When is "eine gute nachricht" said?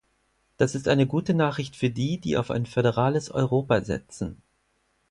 0.87-1.75